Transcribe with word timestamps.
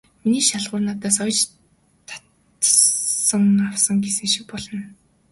Миний 0.23 0.45
шалгуур 0.49 0.81
надаас 0.85 1.17
оёж 1.25 1.39
татвар 2.09 3.67
авсан" 3.69 3.97
гэсэн 4.05 4.27
шиг 4.33 4.45
болно. 4.49 4.79